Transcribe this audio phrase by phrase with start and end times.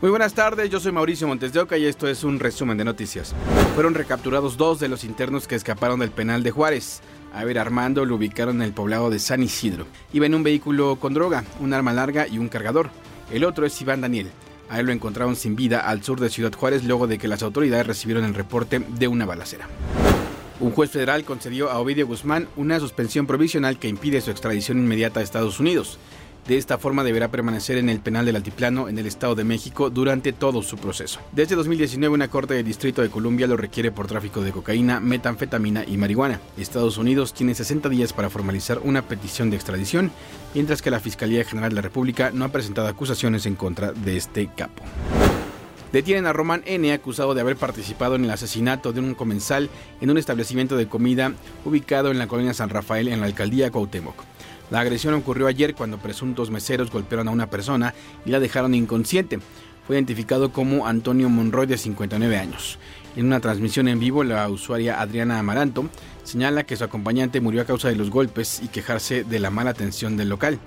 [0.00, 2.84] Muy buenas tardes, yo soy Mauricio Montes de Oca y esto es un resumen de
[2.84, 3.34] noticias.
[3.74, 7.00] Fueron recapturados dos de los internos que escaparon del penal de Juárez.
[7.34, 9.86] A ver, Armando lo ubicaron en el poblado de San Isidro.
[10.12, 12.90] Iba en un vehículo con droga, un arma larga y un cargador.
[13.32, 14.30] El otro es Iván Daniel.
[14.70, 17.42] A él lo encontraron sin vida al sur de Ciudad Juárez luego de que las
[17.42, 19.66] autoridades recibieron el reporte de una balacera.
[20.60, 25.18] Un juez federal concedió a Ovidio Guzmán una suspensión provisional que impide su extradición inmediata
[25.18, 25.98] a Estados Unidos.
[26.46, 29.90] De esta forma deberá permanecer en el penal del Altiplano en el Estado de México
[29.90, 31.20] durante todo su proceso.
[31.32, 35.84] Desde 2019 una corte del Distrito de Columbia lo requiere por tráfico de cocaína, metanfetamina
[35.86, 36.40] y marihuana.
[36.56, 40.10] Estados Unidos tiene 60 días para formalizar una petición de extradición,
[40.54, 44.16] mientras que la Fiscalía General de la República no ha presentado acusaciones en contra de
[44.16, 44.82] este capo.
[45.92, 46.92] Detienen a Roman N.
[46.92, 49.70] acusado de haber participado en el asesinato de un comensal
[50.00, 51.32] en un establecimiento de comida
[51.64, 54.16] ubicado en la colonia San Rafael en la alcaldía Cuauhtémoc.
[54.70, 59.38] La agresión ocurrió ayer cuando presuntos meseros golpearon a una persona y la dejaron inconsciente.
[59.86, 62.78] Fue identificado como Antonio Monroy de 59 años.
[63.16, 65.88] En una transmisión en vivo, la usuaria Adriana Amaranto
[66.24, 69.70] señala que su acompañante murió a causa de los golpes y quejarse de la mala
[69.70, 70.58] atención del local.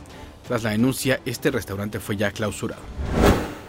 [0.47, 2.81] Tras la denuncia, este restaurante fue ya clausurado.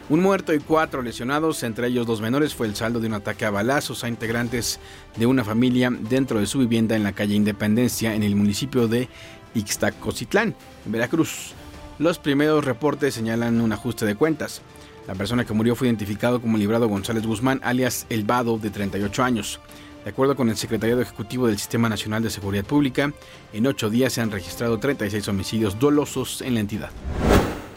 [0.09, 3.45] Un muerto y cuatro lesionados, entre ellos dos menores, fue el saldo de un ataque
[3.45, 4.81] a balazos a integrantes
[5.17, 9.09] de una familia dentro de su vivienda en la calle Independencia, en el municipio de
[9.55, 10.55] Ixtacocitlán,
[10.87, 11.53] en Veracruz.
[11.99, 14.63] Los primeros reportes señalan un ajuste de cuentas.
[15.07, 19.23] La persona que murió fue identificado como Librado González Guzmán, alias El Vado, de 38
[19.23, 19.61] años.
[20.05, 23.13] De acuerdo con el Secretariado Ejecutivo del Sistema Nacional de Seguridad Pública,
[23.53, 26.91] en ocho días se han registrado 36 homicidios dolosos en la entidad.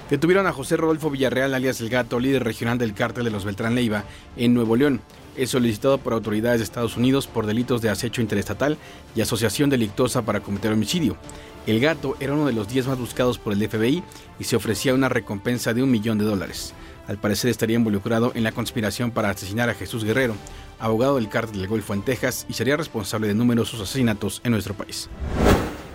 [0.09, 3.73] Detuvieron a José Rodolfo Villarreal, alias El Gato, líder regional del cártel de los Beltrán
[3.73, 4.03] Leiva,
[4.38, 5.02] en Nuevo León.
[5.36, 8.78] Es solicitado por autoridades de Estados Unidos por delitos de acecho interestatal
[9.16, 11.17] y asociación delictuosa para cometer homicidio.
[11.66, 14.03] El gato era uno de los 10 más buscados por el FBI
[14.39, 16.76] y se ofrecía una recompensa de un millón de dólares.
[17.08, 20.36] Al parecer estaría involucrado en la conspiración para asesinar a Jesús Guerrero,
[20.80, 24.76] abogado del cártel del Golfo en Texas, y sería responsable de numerosos asesinatos en nuestro
[24.76, 25.10] país.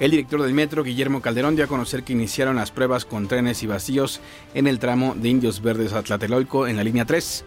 [0.00, 3.62] El director del metro, Guillermo Calderón, dio a conocer que iniciaron las pruebas con trenes
[3.62, 4.22] y vacíos
[4.54, 7.44] en el tramo de Indios Verdes a Tlatelolco en la línea 3.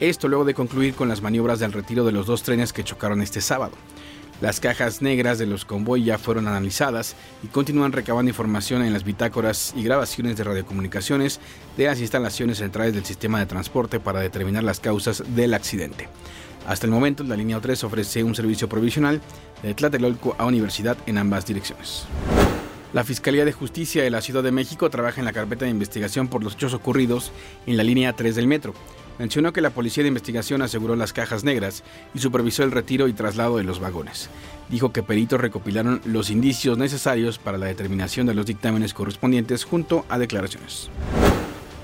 [0.00, 3.20] Esto luego de concluir con las maniobras del retiro de los dos trenes que chocaron
[3.20, 3.72] este sábado.
[4.40, 9.04] Las cajas negras de los convoy ya fueron analizadas y continúan recabando información en las
[9.04, 11.38] bitácoras y grabaciones de radiocomunicaciones
[11.76, 16.08] de las instalaciones centrales del sistema de transporte para determinar las causas del accidente.
[16.66, 19.20] Hasta el momento, la línea 3 ofrece un servicio provisional
[19.62, 22.06] de Tlatelolco a Universidad en ambas direcciones.
[22.92, 26.28] La Fiscalía de Justicia de la Ciudad de México trabaja en la carpeta de investigación
[26.28, 27.32] por los hechos ocurridos
[27.66, 28.74] en la línea 3 del metro
[29.20, 31.84] mencionó que la policía de investigación aseguró las cajas negras
[32.14, 34.30] y supervisó el retiro y traslado de los vagones.
[34.70, 40.06] Dijo que peritos recopilaron los indicios necesarios para la determinación de los dictámenes correspondientes junto
[40.08, 40.88] a declaraciones.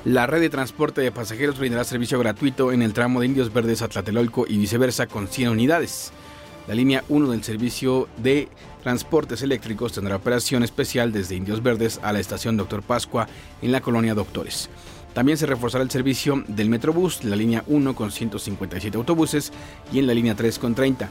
[0.06, 3.82] La red de transporte de pasajeros brindará servicio gratuito en el tramo de Indios Verdes
[3.82, 6.12] a Tlatelolco y viceversa con 100 unidades.
[6.68, 8.48] La línea 1 del servicio de
[8.84, 13.26] transportes eléctricos tendrá operación especial desde Indios Verdes a la estación Doctor Pascua
[13.60, 14.70] en la colonia Doctores.
[15.12, 19.52] También se reforzará el servicio del Metrobús, la línea 1 con 157 autobuses
[19.92, 21.08] y en la línea 3 con 30,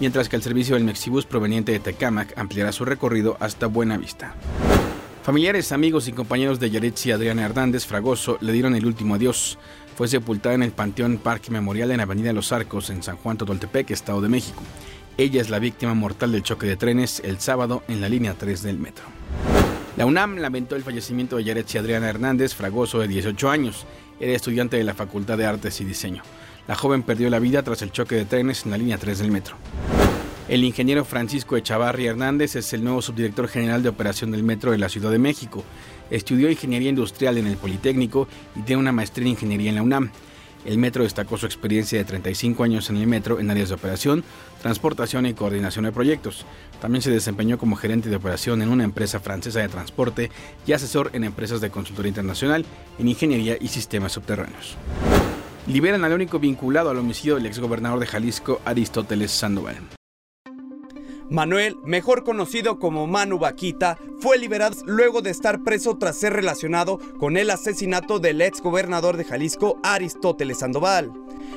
[0.00, 4.34] mientras que el servicio del Mexibus proveniente de Tecamac ampliará su recorrido hasta Buenavista.
[5.22, 9.58] Familiares, amigos y compañeros de Yaretsi Adriana Hernández Fragoso le dieron el último adiós.
[9.96, 13.90] Fue sepultada en el Panteón Parque Memorial en Avenida Los Arcos, en San Juan Totoltepec,
[13.90, 14.62] Estado de México.
[15.18, 18.62] Ella es la víctima mortal del choque de trenes el sábado en la línea 3
[18.62, 19.04] del metro.
[19.96, 23.84] La UNAM lamentó el fallecimiento de Yaretsi Adriana Hernández Fragoso, de 18 años.
[24.20, 26.22] Era estudiante de la Facultad de Artes y Diseño.
[26.68, 29.32] La joven perdió la vida tras el choque de trenes en la línea 3 del
[29.32, 29.56] metro.
[30.48, 34.78] El ingeniero Francisco Echavarri Hernández es el nuevo subdirector general de operación del metro de
[34.78, 35.62] la Ciudad de México.
[36.10, 40.10] Estudió ingeniería industrial en el Politécnico y tiene una maestría en ingeniería en la UNAM.
[40.64, 44.24] El metro destacó su experiencia de 35 años en el metro en áreas de operación,
[44.62, 46.46] transportación y coordinación de proyectos.
[46.80, 50.30] También se desempeñó como gerente de operación en una empresa francesa de transporte
[50.66, 52.64] y asesor en empresas de consultoría internacional
[52.98, 54.76] en ingeniería y sistemas subterráneos.
[55.66, 59.97] Liberan al único vinculado al homicidio del exgobernador de Jalisco, Aristóteles Sandoval.
[61.30, 66.98] Manuel, mejor conocido como Manu Vaquita, fue liberado luego de estar preso tras ser relacionado
[67.18, 71.12] con el asesinato del ex gobernador de Jalisco, Aristóteles Sandoval.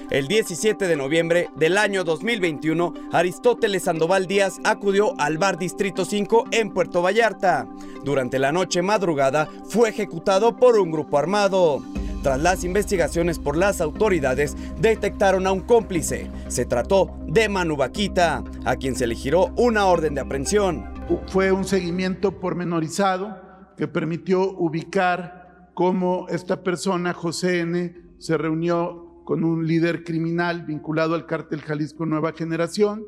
[0.09, 6.45] El 17 de noviembre del año 2021, Aristóteles Sandoval Díaz acudió al bar Distrito 5
[6.51, 7.67] en Puerto Vallarta.
[8.03, 11.81] Durante la noche madrugada fue ejecutado por un grupo armado.
[12.21, 16.29] Tras las investigaciones por las autoridades, detectaron a un cómplice.
[16.47, 20.85] Se trató de Manu a quien se le giró una orden de aprehensión.
[21.27, 23.37] Fue un seguimiento pormenorizado
[23.75, 31.15] que permitió ubicar cómo esta persona, José N., se reunió con un líder criminal vinculado
[31.15, 33.03] al cártel Jalisco Nueva Generación.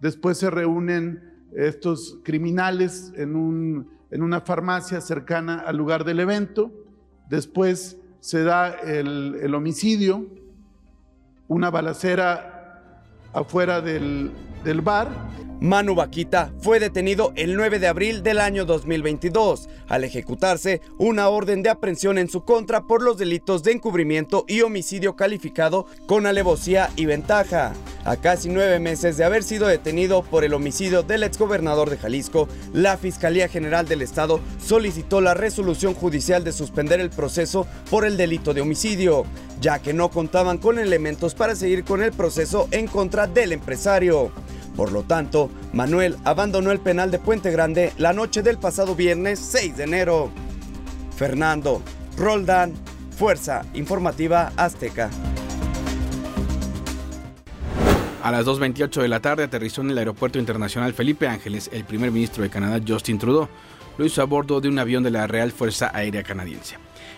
[0.00, 6.70] Después se reúnen estos criminales en, un, en una farmacia cercana al lugar del evento.
[7.28, 10.24] Después se da el, el homicidio,
[11.48, 12.92] una balacera
[13.32, 14.30] afuera del,
[14.62, 15.08] del bar
[15.62, 21.62] Manu Vaquita fue detenido el 9 de abril del año 2022 al ejecutarse una orden
[21.62, 26.90] de aprehensión en su contra por los delitos de encubrimiento y homicidio calificado con alevosía
[26.96, 27.74] y ventaja.
[28.04, 32.48] A casi nueve meses de haber sido detenido por el homicidio del exgobernador de Jalisco,
[32.72, 38.16] la Fiscalía General del Estado solicitó la resolución judicial de suspender el proceso por el
[38.16, 39.26] delito de homicidio,
[39.60, 44.32] ya que no contaban con elementos para seguir con el proceso en contra del empresario.
[44.76, 49.38] Por lo tanto, Manuel abandonó el penal de Puente Grande la noche del pasado viernes
[49.38, 50.30] 6 de enero.
[51.16, 51.82] Fernando
[52.16, 52.72] Roldán,
[53.16, 55.10] Fuerza Informativa Azteca.
[58.22, 62.12] A las 2.28 de la tarde aterrizó en el Aeropuerto Internacional Felipe Ángeles el primer
[62.12, 63.48] ministro de Canadá Justin Trudeau.
[63.98, 66.76] Lo hizo a bordo de un avión de la Real Fuerza Aérea Canadiense.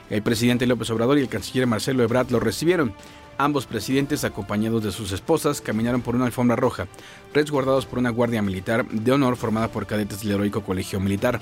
[0.09, 2.95] El presidente López Obrador y el canciller Marcelo Ebrard lo recibieron.
[3.36, 6.86] Ambos presidentes, acompañados de sus esposas, caminaron por una alfombra roja,
[7.32, 11.40] resguardados por una guardia militar de honor formada por cadetes del heroico colegio militar.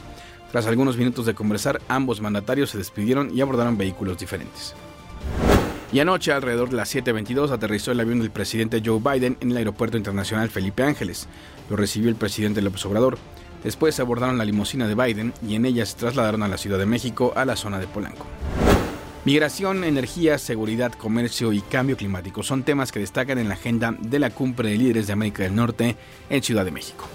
[0.50, 4.74] Tras algunos minutos de conversar, ambos mandatarios se despidieron y abordaron vehículos diferentes.
[5.92, 9.58] Y anoche, alrededor de las 7.22, aterrizó el avión del presidente Joe Biden en el
[9.58, 11.28] Aeropuerto Internacional Felipe Ángeles.
[11.68, 13.18] Lo recibió el presidente López Obrador.
[13.62, 16.86] Después abordaron la limusina de Biden y en ella se trasladaron a la Ciudad de
[16.86, 18.26] México, a la zona de Polanco.
[19.24, 24.18] Migración, energía, seguridad, comercio y cambio climático son temas que destacan en la agenda de
[24.18, 25.96] la Cumbre de Líderes de América del Norte
[26.28, 27.06] en Ciudad de México.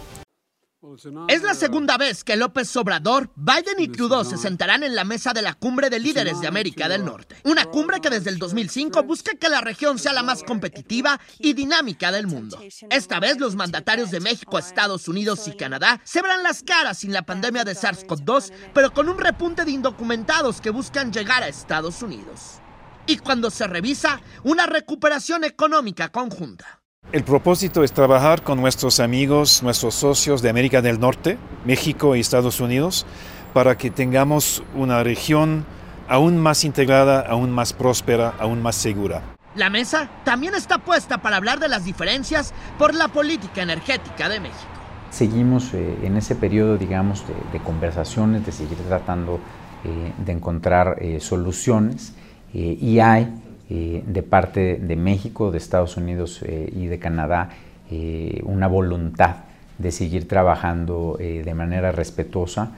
[1.27, 5.33] Es la segunda vez que López Obrador, Biden y Trudeau se sentarán en la mesa
[5.33, 7.35] de la Cumbre de Líderes de América del Norte.
[7.45, 11.53] Una cumbre que desde el 2005 busca que la región sea la más competitiva y
[11.53, 12.59] dinámica del mundo.
[12.91, 17.11] Esta vez los mandatarios de México, Estados Unidos y Canadá se verán las caras sin
[17.11, 22.03] la pandemia de SARS-CoV-2, pero con un repunte de indocumentados que buscan llegar a Estados
[22.03, 22.61] Unidos.
[23.07, 26.83] Y cuando se revisa, una recuperación económica conjunta.
[27.13, 32.19] El propósito es trabajar con nuestros amigos, nuestros socios de América del Norte, México y
[32.19, 33.05] Estados Unidos,
[33.53, 35.65] para que tengamos una región
[36.09, 39.21] aún más integrada, aún más próspera, aún más segura.
[39.55, 44.41] La mesa también está puesta para hablar de las diferencias por la política energética de
[44.41, 44.67] México.
[45.09, 49.39] Seguimos eh, en ese periodo, digamos, de, conversaciones, de seguir tratando
[49.85, 52.13] eh, de encontrar eh, soluciones
[52.53, 53.31] y hay
[53.69, 57.49] eh, de parte de México, de Estados Unidos eh, y de Canadá
[57.91, 59.43] eh, una voluntad
[59.77, 62.71] de seguir trabajando de manera respetuosa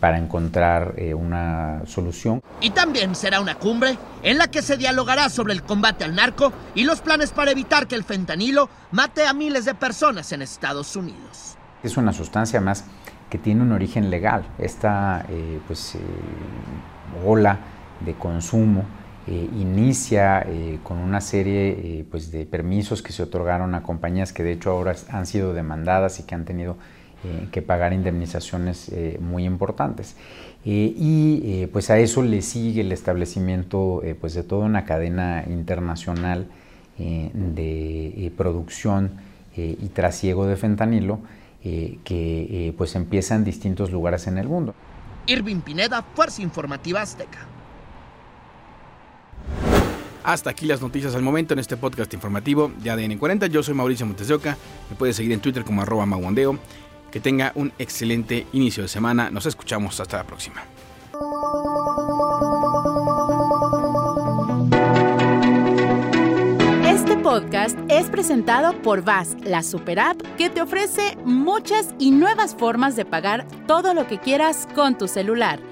[0.00, 2.40] para encontrar una solución.
[2.62, 6.50] Y también será una cumbre en la que se dialogará sobre el combate al narco
[6.74, 10.96] y los planes para evitar que el fentanilo mate a miles de personas en Estados
[10.96, 11.58] Unidos.
[11.82, 12.86] Es una sustancia más
[13.28, 14.42] que tiene un origen legal.
[14.56, 15.26] Esta
[15.66, 15.98] pues,
[17.26, 17.58] ola
[18.00, 18.86] de consumo
[19.28, 24.32] eh, inicia eh, con una serie eh, pues de permisos que se otorgaron a compañías
[24.32, 26.76] que de hecho ahora han sido demandadas y que han tenido
[27.52, 28.90] que pagar indemnizaciones
[29.20, 30.16] muy importantes.
[30.64, 36.48] y pues a eso le sigue el establecimiento pues de toda una cadena internacional
[36.98, 39.20] de producción
[39.56, 41.20] y trasiego de fentanilo
[41.62, 44.74] que pues empieza en distintos lugares en el mundo.
[45.28, 47.51] Irving Pineda, Fuerza Informativa Azteca.
[50.24, 53.46] Hasta aquí las noticias al momento en este podcast informativo de ADN 40.
[53.48, 54.56] Yo soy Mauricio Montes de Oca.
[54.88, 56.06] Me puedes seguir en Twitter como arroba.
[57.10, 59.30] Que tenga un excelente inicio de semana.
[59.30, 60.62] Nos escuchamos hasta la próxima.
[66.86, 72.54] Este podcast es presentado por VAS, la super app que te ofrece muchas y nuevas
[72.54, 75.71] formas de pagar todo lo que quieras con tu celular